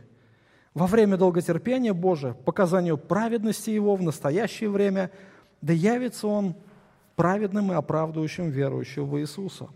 [0.74, 5.12] во время долготерпения Божия, показанию праведности Его в настоящее время,
[5.62, 6.56] да явится Он
[7.16, 9.68] праведным и оправдывающим верующего в Иисуса.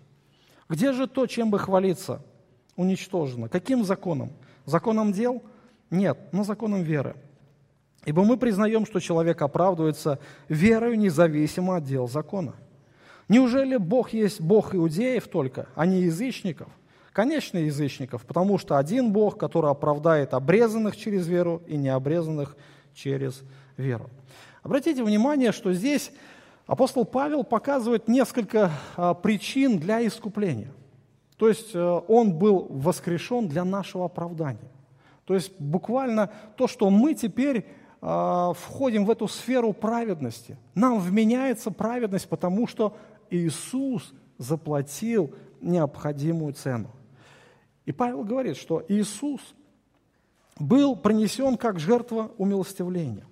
[0.68, 2.22] Где же то, чем бы хвалиться?
[2.76, 3.48] Уничтожено.
[3.48, 4.32] Каким законом?
[4.66, 5.42] Законом дел?
[5.88, 7.16] Нет, но законом веры.
[8.06, 12.54] Ибо мы признаем, что человек оправдывается верою независимо от дел закона.
[13.28, 16.68] Неужели Бог есть Бог иудеев только, а не язычников?
[17.12, 22.56] Конечно, язычников, потому что один Бог, который оправдает обрезанных через веру и необрезанных
[22.94, 23.42] через
[23.76, 24.08] веру.
[24.62, 26.12] Обратите внимание, что здесь
[26.66, 30.72] Апостол Павел показывает несколько а, причин для искупления.
[31.36, 34.70] То есть э, он был воскрешен для нашего оправдания.
[35.26, 37.66] То есть буквально то, что мы теперь
[38.00, 40.56] входим в эту сферу праведности.
[40.74, 42.96] Нам вменяется праведность, потому что
[43.30, 46.90] Иисус заплатил необходимую цену.
[47.86, 49.40] И Павел говорит, что Иисус
[50.58, 53.24] был принесен как жертва умилостивления.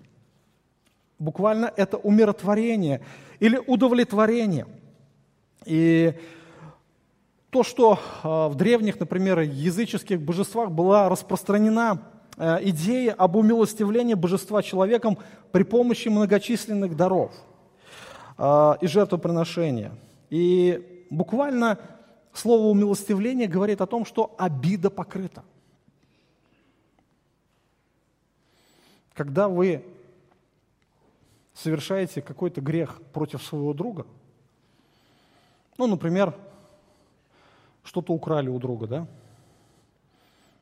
[1.19, 3.01] Буквально это умиротворение
[3.41, 4.67] или удовлетворение.
[5.65, 6.15] И
[7.51, 12.03] то, что а, в древних, например, языческих божествах была распространена
[12.37, 15.19] а, идея об умилостивлении божества человеком
[15.53, 17.33] при помощи многочисленных даров
[18.37, 19.93] а, и жертвоприношения.
[20.31, 21.79] И буквально
[22.33, 25.45] слово умилостивление говорит о том, что обида покрыта.
[29.15, 29.85] Когда вы
[31.53, 34.07] совершаете какой-то грех против своего друга,
[35.79, 36.35] ну, например,
[37.85, 39.07] что-то украли у друга, да,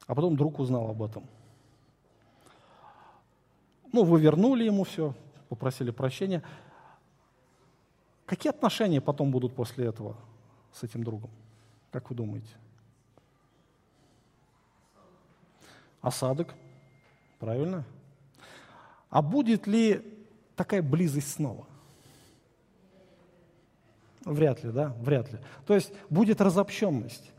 [0.06, 1.24] а потом друг узнал об этом.
[3.92, 5.14] Ну, вы вернули ему все,
[5.48, 6.42] попросили прощения.
[8.24, 10.16] Какие отношения потом будут после этого
[10.72, 11.30] с этим другом?
[11.90, 12.48] Как вы думаете?
[16.00, 16.54] Осадок,
[17.38, 17.84] правильно?
[19.10, 20.02] А будет ли
[20.56, 21.66] такая близость снова?
[24.24, 24.96] Вряд ли, да?
[25.00, 25.38] Вряд ли.
[25.66, 27.30] То есть будет разобщенность.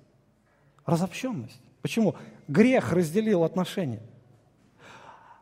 [0.86, 1.60] Разобщенность.
[1.82, 2.16] Почему?
[2.48, 4.04] Грех разделил отношения.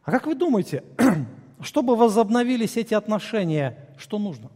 [0.04, 0.84] А как вы думаете,
[1.62, 4.50] чтобы возобновились эти отношения, что нужно?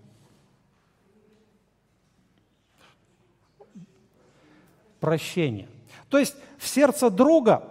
[5.05, 5.67] прощение.
[6.09, 7.61] То есть в сердце друга,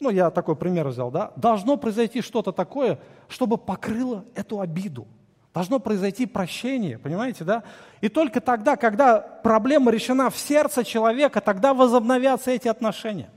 [0.00, 5.06] ну я такой пример взял, да, должно произойти что-то такое, чтобы покрыло эту обиду.
[5.54, 7.62] Должно произойти прощение, понимаете, да?
[8.02, 13.30] И только тогда, когда проблема решена в сердце человека, тогда возобновятся эти отношения.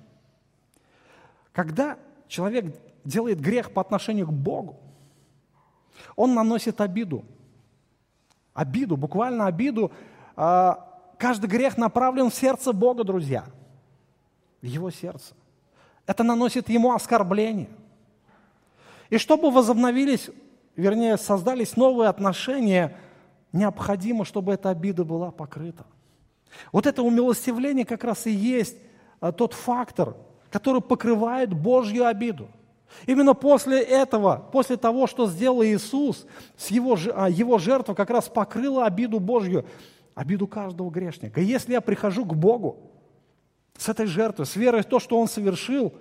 [1.54, 2.66] Когда человек
[3.06, 4.78] делает грех по отношению к Богу,
[6.16, 7.24] он наносит обиду.
[8.54, 9.92] Обиду, буквально обиду.
[10.36, 13.46] А, каждый грех направлен в сердце Бога, друзья.
[14.62, 15.34] В его сердце.
[16.06, 17.70] Это наносит ему оскорбление.
[19.10, 20.30] И чтобы возобновились
[20.76, 22.96] вернее, создались новые отношения,
[23.52, 25.86] необходимо, чтобы эта обида была покрыта.
[26.72, 28.78] Вот это умилостивление как раз и есть
[29.20, 30.16] а, тот фактор,
[30.50, 32.48] который покрывает Божью обиду.
[33.06, 38.30] Именно после этого, после того, что сделал Иисус, с его, а, его жертва как раз
[38.30, 39.66] покрыла обиду Божью,
[40.14, 41.42] обиду каждого грешника.
[41.42, 42.92] И если я прихожу к Богу
[43.78, 45.94] с этой жертвой, с верой в то, что Он совершил,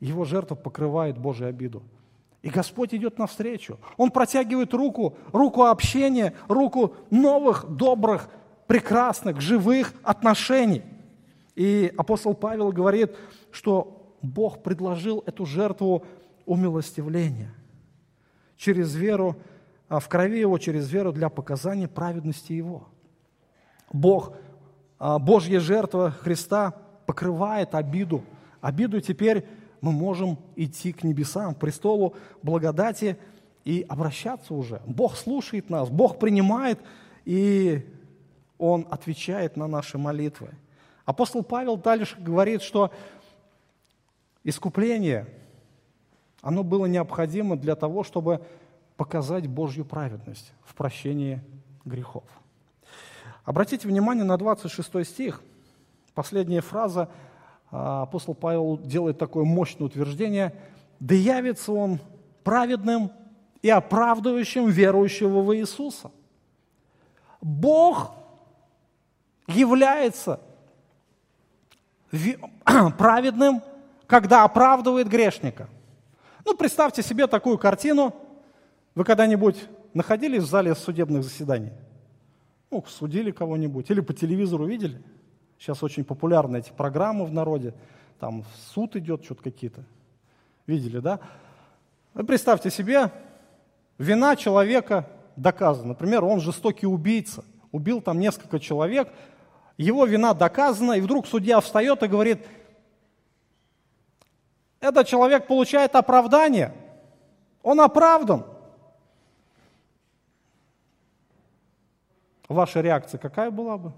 [0.00, 1.82] его жертва покрывает Божью обиду.
[2.42, 3.78] И Господь идет навстречу.
[3.96, 8.28] Он протягивает руку, руку общения, руку новых, добрых,
[8.66, 10.82] прекрасных, живых отношений.
[11.54, 13.16] И апостол Павел говорит,
[13.50, 16.04] что Бог предложил эту жертву
[16.46, 17.54] умилостивления
[18.56, 19.36] через веру,
[19.88, 22.88] а в крови Его, через веру для показания праведности Его.
[23.92, 24.32] Бог,
[24.98, 26.74] а, Божья жертва Христа
[27.06, 28.24] покрывает обиду.
[28.62, 29.46] Обиду теперь
[29.82, 33.18] мы можем идти к небесам, к престолу благодати
[33.64, 34.80] и обращаться уже.
[34.86, 36.80] Бог слушает нас, Бог принимает,
[37.26, 37.86] и
[38.56, 40.48] Он отвечает на наши молитвы.
[41.04, 42.90] Апостол Павел дальше говорит, что
[44.44, 45.26] искупление,
[46.40, 48.44] оно было необходимо для того, чтобы
[48.96, 51.42] показать Божью праведность в прощении
[51.84, 52.24] грехов.
[53.44, 55.42] Обратите внимание на 26 стих,
[56.14, 57.08] последняя фраза–
[57.76, 60.54] а, апостол Павел делает такое мощное утверждение,
[61.00, 61.98] да явится он
[62.44, 63.10] праведным
[63.62, 66.12] и оправдывающим верующего в Иисуса.
[67.40, 68.12] Бог
[69.48, 70.40] является
[72.96, 73.60] праведным,
[74.06, 75.68] когда оправдывает грешника.
[76.44, 78.14] Ну, представьте себе такую картину.
[78.94, 79.56] Вы когда-нибудь
[79.94, 81.72] находились в зале судебных заседаний?
[82.70, 85.02] Ну, судили кого-нибудь или по телевизору видели?
[85.58, 87.74] Сейчас очень популярны эти программы в народе.
[88.18, 89.84] Там суд идет, что-то какие-то.
[90.66, 91.20] Видели, да?
[92.12, 93.10] Вы представьте себе,
[93.98, 95.88] вина человека доказана.
[95.88, 97.44] Например, он жестокий убийца.
[97.72, 99.08] Убил там несколько человек,
[99.76, 102.46] его вина доказана, и вдруг судья встает и говорит,
[104.84, 106.72] этот человек получает оправдание,
[107.62, 108.44] он оправдан.
[112.48, 113.92] Ваша реакция какая была бы?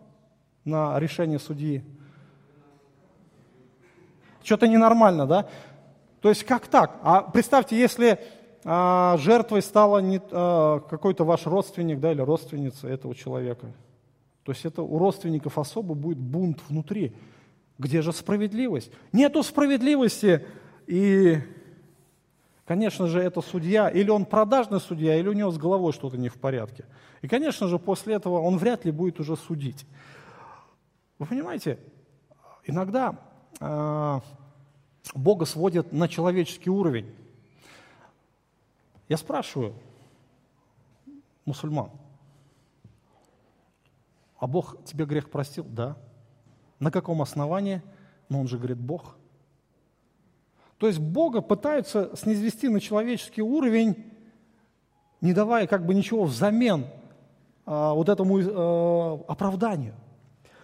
[0.66, 1.82] на решение судьи.
[4.42, 5.48] Что-то ненормально, да?
[6.20, 6.98] То есть как так?
[7.02, 8.20] А представьте, если
[8.64, 13.66] а, жертвой стала а, какой-то ваш родственник да, или родственница этого человека,
[14.42, 17.16] то есть это у родственников особо будет бунт внутри.
[17.78, 18.90] Где же справедливость?
[19.12, 20.46] Нету справедливости.
[20.86, 21.38] И,
[22.64, 26.28] конечно же, это судья, или он продажный судья, или у него с головой что-то не
[26.28, 26.84] в порядке.
[27.22, 29.86] И, конечно же, после этого он вряд ли будет уже судить.
[31.18, 31.78] Вы понимаете,
[32.64, 33.18] иногда
[33.58, 34.20] э,
[35.14, 37.14] Бога сводят на человеческий уровень.
[39.08, 39.74] Я спрашиваю
[41.44, 41.90] мусульман,
[44.38, 45.64] а Бог тебе грех простил?
[45.64, 45.96] Да.
[46.78, 47.82] На каком основании?
[48.28, 49.16] Но он же говорит Бог.
[50.78, 54.12] То есть Бога пытаются снизвести на человеческий уровень,
[55.20, 56.86] не давая как бы ничего взамен
[57.64, 59.94] а, вот этому а, оправданию.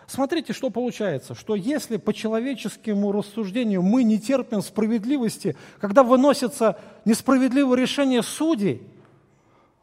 [0.06, 7.78] Смотрите, что получается, что если по человеческому рассуждению мы не терпим справедливости, когда выносится несправедливое
[7.78, 8.82] решение судей,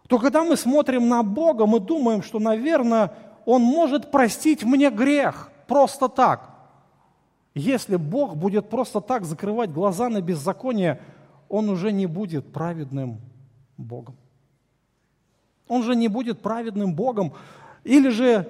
[0.07, 3.13] то когда мы смотрим на Бога, мы думаем, что, наверное,
[3.45, 6.59] Он может простить мне грех просто так.
[7.60, 11.01] Если Бог будет просто так закрывать глаза на беззаконие,
[11.49, 13.20] Он уже не будет праведным
[13.78, 14.16] Богом.
[15.68, 17.34] Он же не будет праведным Богом.
[17.84, 18.47] Или же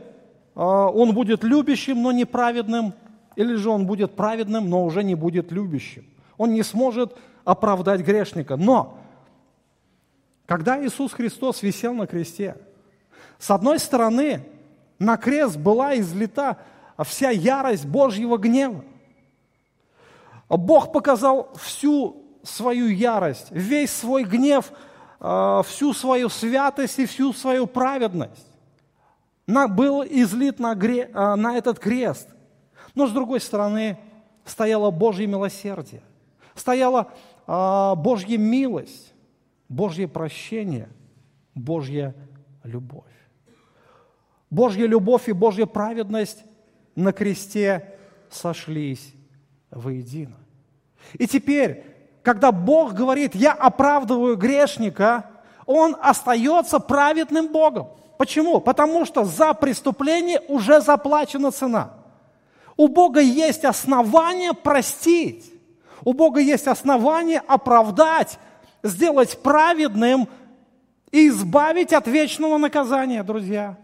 [0.54, 2.94] а, он будет любящим, но неправедным,
[3.36, 6.06] или же он будет праведным, но уже не будет любящим.
[6.38, 8.58] Он не сможет оправдать грешника.
[8.58, 9.00] Но,
[10.46, 12.58] когда Иисус Христос висел на кресте,
[13.40, 14.46] с одной стороны,
[15.00, 16.58] на крест была излита
[17.04, 18.84] вся ярость Божьего гнева.
[20.50, 24.72] Бог показал всю свою ярость, весь свой гнев,
[25.20, 28.48] а, всю свою святость и всю свою праведность
[29.48, 32.30] был излит на, а, на этот крест.
[32.96, 33.98] Но с другой стороны
[34.46, 36.02] стояло Божье милосердие,
[36.56, 37.12] стояла
[37.48, 39.14] Божья милость,
[39.70, 40.90] Божье прощение,
[41.56, 42.14] Божья
[42.64, 43.06] любовь.
[44.50, 46.44] Божья любовь и Божья праведность
[46.96, 47.96] на кресте
[48.30, 49.14] сошлись
[49.72, 50.36] воедино.
[51.14, 51.84] И теперь,
[52.24, 55.26] когда Бог говорит, я оправдываю грешника,
[55.66, 57.90] он остается праведным Богом.
[58.18, 58.60] Почему?
[58.60, 61.94] Потому что за преступление уже заплачена цена.
[62.76, 65.54] У Бога есть основания простить.
[66.04, 68.40] У Бога есть основания оправдать,
[68.84, 70.28] сделать праведным
[71.12, 73.78] и избавить от вечного наказания, друзья.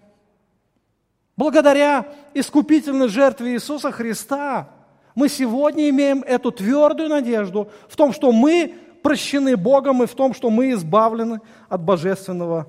[1.37, 4.69] Благодаря искупительной жертве Иисуса Христа
[5.15, 10.33] мы сегодня имеем эту твердую надежду в том, что мы прощены Богом и в том,
[10.33, 11.39] что мы избавлены
[11.69, 12.67] от божественного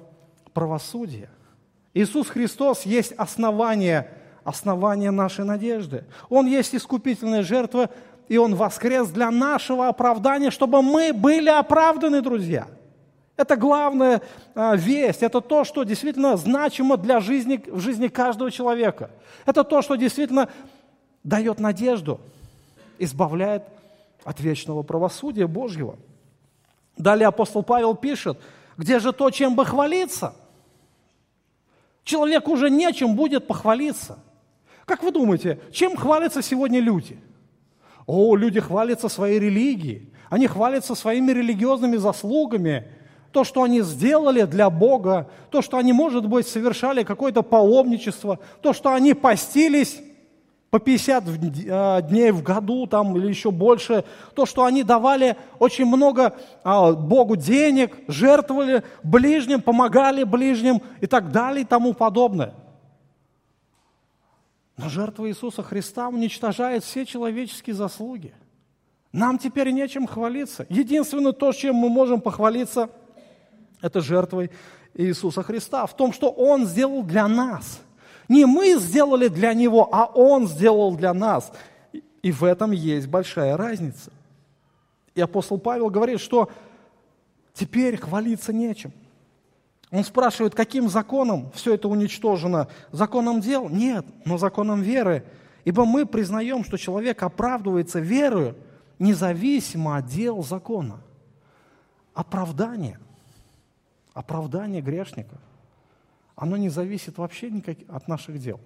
[0.52, 1.28] правосудия.
[1.92, 4.10] Иисус Христос есть основание,
[4.44, 6.04] основание нашей надежды.
[6.28, 7.90] Он есть искупительная жертва,
[8.28, 12.68] и Он воскрес для нашего оправдания, чтобы мы были оправданы, друзья.
[13.36, 14.22] Это главная
[14.54, 19.10] а, весть, это то, что действительно значимо для жизни, в жизни каждого человека.
[19.44, 20.48] Это то, что действительно
[21.22, 22.20] дает надежду,
[22.98, 23.64] избавляет
[24.24, 25.96] от вечного правосудия Божьего.
[26.96, 28.38] Далее апостол Павел пишет,
[28.76, 30.34] где же то, чем бы хвалиться?
[32.04, 34.18] Человек уже нечем будет похвалиться.
[34.84, 37.18] Как вы думаете, чем хвалятся сегодня люди?
[38.06, 42.86] О, люди хвалятся своей религией, они хвалятся своими религиозными заслугами,
[43.32, 48.72] то, что они сделали для Бога, то, что они, может быть, совершали какое-то паломничество, то,
[48.72, 50.00] что они постились
[50.70, 51.24] по 50
[51.68, 54.04] а, дней в году там, или еще больше,
[54.34, 61.30] то, что они давали очень много а, Богу денег, жертвовали ближним, помогали ближним и так
[61.30, 62.54] далее и тому подобное.
[64.76, 68.34] Но жертва Иисуса Христа уничтожает все человеческие заслуги.
[69.12, 70.66] Нам теперь нечем хвалиться.
[70.68, 72.90] Единственное то, чем мы можем похвалиться,
[73.80, 74.50] это жертвой
[74.92, 77.80] Иисуса Христа, в том, что Он сделал для нас–
[78.28, 81.52] не мы сделали для него, а он сделал для нас.
[82.22, 84.10] И в этом есть большая разница.
[85.14, 86.50] И апостол Павел говорит, что
[87.54, 88.92] теперь хвалиться нечем.
[89.92, 92.68] Он спрашивает, каким законом все это уничтожено?
[92.90, 93.68] Законом дел?
[93.68, 95.24] Нет, но законом веры.
[95.64, 98.56] Ибо мы признаем, что человек оправдывается верою
[98.98, 101.00] независимо от дел закона.
[102.14, 102.98] Оправдание.
[104.14, 105.38] Оправдание грешников–
[106.36, 108.60] оно не зависит вообще никак от наших дел.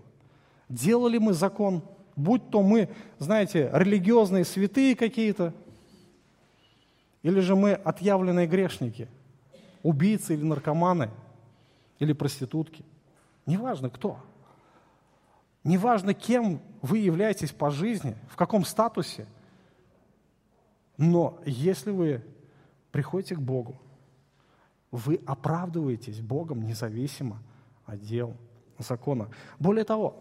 [0.69, 1.83] Делали мы закон,
[2.17, 5.55] будь то мы, знаете, религиозные святые какие-то,
[7.23, 9.09] или же мы отъявленные грешники,
[9.83, 11.11] убийцы или наркоманы,
[12.01, 12.85] или проститутки.
[13.47, 14.19] Неважно кто.
[15.63, 19.27] Неважно, кем вы являетесь по жизни, в каком статусе.
[20.97, 22.25] Но если вы
[22.91, 23.81] приходите к Богу,
[24.91, 27.41] вы оправдываетесь Богом независимо
[27.91, 28.35] отдел
[28.79, 29.29] закона.
[29.59, 30.17] Более того,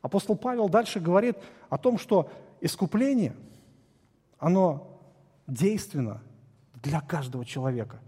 [0.00, 1.36] апостол Павел дальше говорит
[1.68, 2.28] о том, что
[2.60, 3.34] искупление,
[4.38, 5.00] оно
[5.46, 6.22] действенно
[6.82, 8.00] для каждого человека,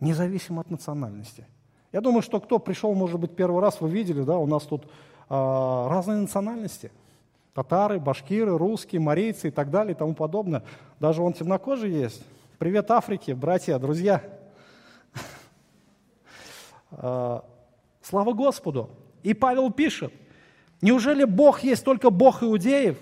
[0.00, 1.46] независимо от национальности.
[1.92, 4.84] Я думаю, что кто пришел, может быть, первый раз, вы видели, да, у нас тут
[4.84, 4.88] э,
[5.28, 6.90] разные национальности.
[7.54, 10.64] Татары, башкиры, русские, марийцы и так далее и тому подобное.
[10.98, 12.24] Даже он темнокожий есть.
[12.58, 14.22] Привет Африке, братья, друзья.
[18.04, 18.90] Слава Господу!
[19.22, 20.12] И Павел пишет,
[20.82, 22.98] неужели Бог есть только Бог иудеев,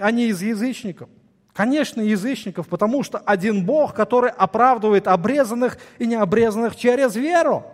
[0.00, 1.08] а не из язычников?
[1.52, 7.64] Конечно, язычников, потому что один Бог, который оправдывает обрезанных и необрезанных через веру.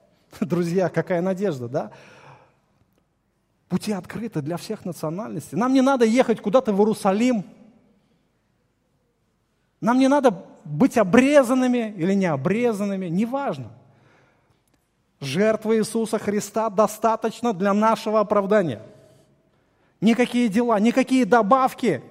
[0.40, 1.90] Друзья, какая надежда, да?
[3.68, 5.58] Пути открыты для всех национальностей.
[5.58, 7.44] Нам не надо ехать куда-то в Иерусалим.
[9.82, 13.70] Нам не надо быть обрезанными или необрезанными, неважно.
[15.24, 18.82] Жертва Иисуса Христа достаточно для нашего оправдания.
[20.00, 22.02] Никакие дела, никакие добавки,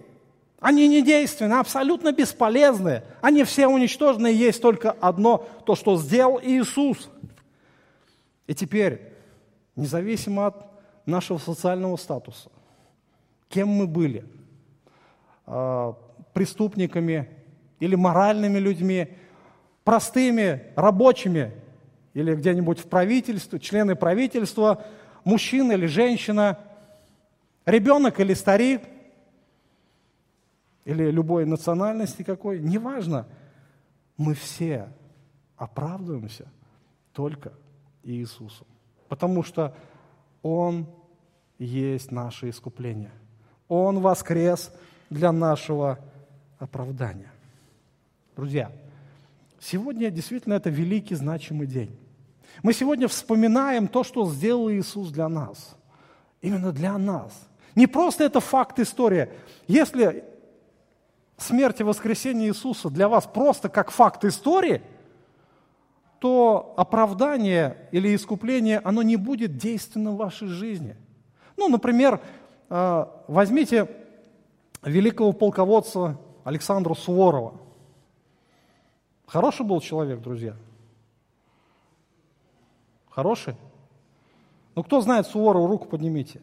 [0.63, 3.03] они не действенны, абсолютно бесполезны.
[3.19, 7.09] Они все уничтожены, есть только одно, то, что сделал Иисус.
[8.47, 9.13] И теперь,
[9.75, 10.65] независимо от
[11.05, 12.49] нашего социального статуса,
[13.49, 14.23] кем мы были,
[15.45, 15.97] а,
[16.31, 17.29] преступниками
[17.81, 19.17] или моральными людьми,
[19.83, 21.51] простыми, рабочими,
[22.13, 24.85] или где-нибудь в правительстве, члены правительства,
[25.23, 26.59] мужчина или женщина,
[27.65, 28.81] ребенок или старик,
[30.85, 33.25] или любой национальности какой, неважно,
[34.17, 34.89] мы все
[35.55, 36.47] оправдываемся
[37.13, 37.53] только
[38.03, 38.67] Иисусом,
[39.07, 39.75] потому что
[40.41, 40.87] Он
[41.57, 43.11] есть наше искупление.
[43.67, 44.71] Он воскрес
[45.09, 45.99] для нашего
[46.59, 47.31] оправдания.
[48.35, 48.71] Друзья,
[49.59, 51.97] сегодня действительно это великий значимый день.
[52.63, 55.75] Мы сегодня вспоминаем то, что сделал Иисус для нас.
[56.41, 57.33] Именно для нас.
[57.75, 59.29] Не просто это факт истории.
[59.67, 60.23] Если
[61.37, 64.81] смерть и воскресение Иисуса для вас просто как факт истории,
[66.19, 70.95] то оправдание или искупление, оно не будет действенно в вашей жизни.
[71.57, 72.21] Ну, например,
[72.69, 73.89] э, возьмите
[74.83, 77.55] великого полководца Александра Суворова.
[79.27, 80.55] Хороший был человек, друзья?
[83.15, 83.55] Хороший?
[84.75, 86.41] Ну, кто знает Суворова, руку поднимите.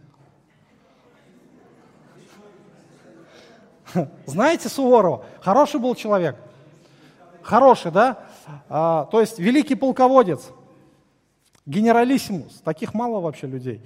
[4.27, 5.25] Знаете Суворова?
[5.41, 6.37] Хороший был человек.
[7.43, 8.25] Хороший, да?
[8.69, 10.51] А, то есть великий полководец,
[11.67, 12.61] генералиссимус.
[12.61, 13.83] Таких мало вообще людей.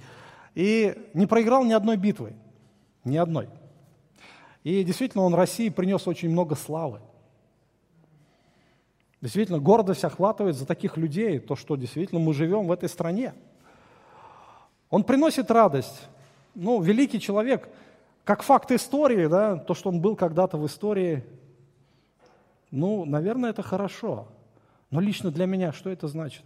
[0.53, 2.35] И не проиграл ни одной битвы.
[3.03, 3.49] Ни одной.
[4.63, 6.99] И действительно он России принес очень много славы.
[9.21, 13.33] Действительно, гордость охватывает за таких людей, то, что действительно мы живем в этой стране.
[14.89, 16.07] Он приносит радость.
[16.53, 17.69] Ну, великий человек,
[18.23, 21.23] как факт истории, да, то, что он был когда-то в истории,
[22.71, 24.27] ну, наверное, это хорошо.
[24.91, 26.43] Но лично для меня что это значит?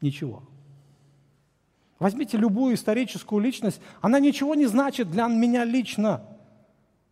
[0.00, 0.42] Ничего.
[1.98, 6.22] Возьмите любую историческую личность, она ничего не значит для меня лично.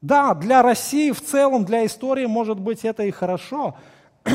[0.01, 3.77] Да, для России в целом, для истории, может быть, это и хорошо,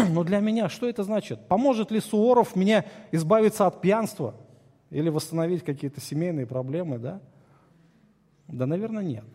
[0.10, 1.48] но для меня что это значит?
[1.48, 4.36] Поможет ли Суворов мне избавиться от пьянства
[4.90, 7.22] или восстановить какие-то семейные проблемы, да?
[8.48, 9.26] Да, наверное, нет.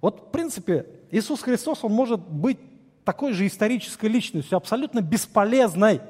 [0.00, 2.58] Вот, в принципе, Иисус Христос, Он может быть
[3.04, 6.00] такой же исторической личностью, абсолютно бесполезной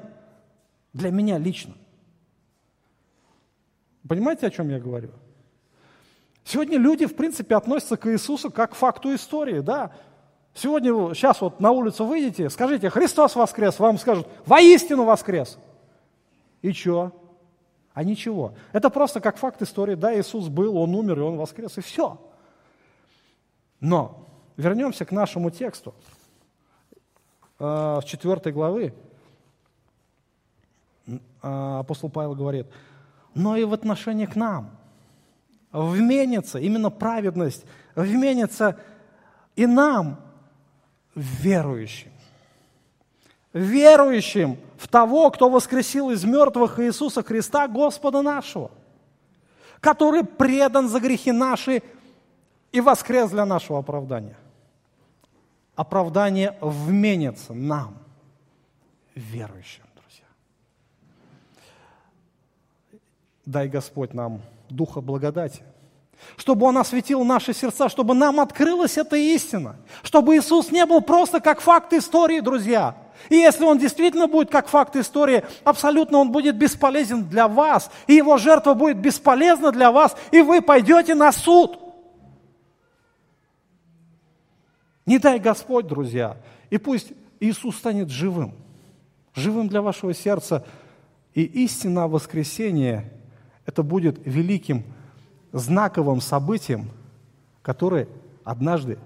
[0.93, 1.73] для меня лично.
[4.07, 5.11] Понимаете, о чем я говорю?
[6.43, 9.91] Сегодня люди, в принципе, относятся к Иисусу как к факту истории, да.
[10.53, 15.57] Сегодня, сейчас вот на улицу выйдете, скажите, Христос воскрес, вам скажут, воистину воскрес.
[16.61, 17.13] И что?
[17.93, 18.53] А ничего.
[18.71, 19.95] Это просто как факт истории.
[19.95, 22.19] Да, Иисус был, Он умер, и Он воскрес, и все.
[23.79, 24.25] Но
[24.57, 25.93] вернемся к нашему тексту.
[27.57, 28.93] С 4 главы
[31.41, 32.67] а, апостол Павел говорит,
[33.33, 34.71] но и в отношении к нам
[35.71, 38.79] вменится, именно праведность, вменится
[39.55, 40.19] и нам,
[41.15, 42.11] верующим.
[43.53, 48.71] Верующим в того, кто воскресил из мертвых Иисуса Христа, Господа нашего,
[49.79, 51.81] который предан за грехи наши
[52.71, 54.37] и воскрес для нашего оправдания.
[55.75, 57.97] Оправдание вменится нам,
[59.15, 60.25] верующим, друзья.
[63.45, 65.63] Дай Господь нам духа благодати–
[66.37, 71.39] чтобы Он осветил наши сердца, чтобы нам открылась эта истина, чтобы Иисус не был просто
[71.39, 72.95] как факт истории, друзья.
[73.29, 78.13] И если Он действительно будет как факт истории, абсолютно Он будет бесполезен для вас, и
[78.13, 81.79] Его жертва будет бесполезна для вас, и вы пойдете на суд.
[85.05, 86.37] Не дай Господь, друзья,
[86.69, 88.53] и пусть Иисус станет живым,
[89.33, 90.65] живым для вашего сердца,
[91.33, 93.11] и истина воскресения–
[93.69, 94.83] это будет великим
[95.51, 96.89] знаковым событием,
[97.61, 98.07] которое
[98.43, 98.97] однажды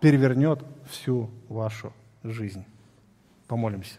[0.00, 0.60] перевернет
[0.90, 2.64] всю вашу жизнь.
[3.48, 3.98] Помолимся.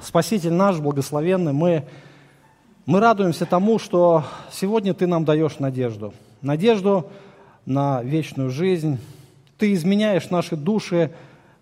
[0.00, 1.86] Спаситель наш, благословенный, мы,
[2.86, 6.12] мы радуемся тому, что сегодня Ты нам даешь надежду.
[6.42, 7.08] Надежду
[7.66, 8.98] на вечную жизнь.
[9.58, 11.12] Ты изменяешь наши души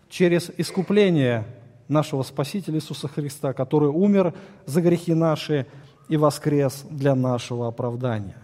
[0.08, 1.44] через искупление
[1.90, 4.34] нашего Спасителя Иисуса Христа, который умер
[4.66, 5.66] за грехи наши
[6.08, 8.36] и воскрес для нашего оправдания.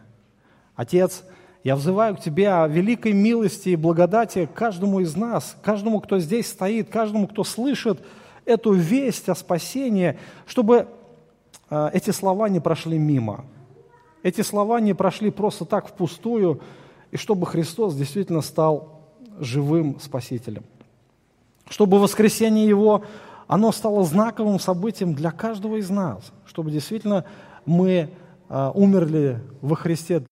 [0.75, 1.25] Отец,
[1.65, 6.49] я взываю к Тебе о великой милости и благодати каждому из нас, каждому, кто здесь
[6.49, 8.01] стоит, каждому, кто слышит
[8.45, 10.87] эту весть о спасении, чтобы
[11.69, 13.45] э, эти слова не прошли мимо.
[14.23, 16.61] Эти слова не прошли просто так впустую,
[17.11, 19.01] и чтобы Христос действительно стал
[19.39, 20.65] живым Спасителем.
[21.69, 23.05] Чтобы воскресение Его
[23.47, 27.25] оно стало знаковым событием для каждого из нас, чтобы действительно
[27.65, 28.11] мы
[28.49, 30.25] а, умерли во Христе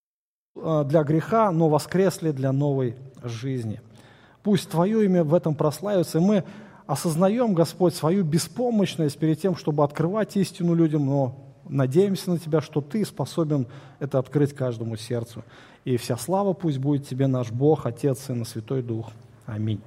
[0.56, 3.80] а, для греха, но воскресли для новой жизни.
[4.42, 6.44] Пусть Твое имя в этом прославится, и мы
[6.86, 11.36] осознаем, Господь, свою беспомощность перед тем, чтобы открывать истину людям, но
[11.68, 13.66] надеемся на Тебя, что Ты способен
[14.00, 15.44] это открыть каждому сердцу.
[15.84, 19.12] И вся слава пусть будет Тебе, наш Бог, Отец, Сын и Святой Дух.
[19.46, 19.80] Аминь.